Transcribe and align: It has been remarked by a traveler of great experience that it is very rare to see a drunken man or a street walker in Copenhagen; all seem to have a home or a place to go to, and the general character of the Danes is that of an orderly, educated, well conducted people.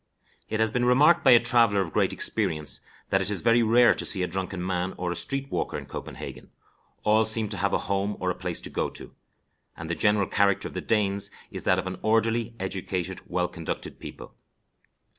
It 0.49 0.59
has 0.59 0.71
been 0.71 0.85
remarked 0.85 1.23
by 1.23 1.29
a 1.29 1.39
traveler 1.39 1.79
of 1.79 1.93
great 1.93 2.11
experience 2.11 2.81
that 3.11 3.21
it 3.21 3.29
is 3.29 3.43
very 3.43 3.61
rare 3.61 3.93
to 3.93 4.03
see 4.03 4.23
a 4.23 4.27
drunken 4.27 4.65
man 4.65 4.95
or 4.97 5.11
a 5.11 5.15
street 5.15 5.51
walker 5.51 5.77
in 5.77 5.85
Copenhagen; 5.85 6.49
all 7.03 7.23
seem 7.23 7.49
to 7.49 7.57
have 7.57 7.71
a 7.71 7.77
home 7.85 8.17
or 8.19 8.31
a 8.31 8.33
place 8.33 8.59
to 8.61 8.71
go 8.71 8.89
to, 8.89 9.13
and 9.77 9.91
the 9.91 9.93
general 9.93 10.25
character 10.25 10.67
of 10.69 10.73
the 10.73 10.81
Danes 10.81 11.29
is 11.51 11.65
that 11.65 11.77
of 11.77 11.85
an 11.85 11.99
orderly, 12.01 12.55
educated, 12.59 13.21
well 13.27 13.47
conducted 13.47 13.99
people. 13.99 14.33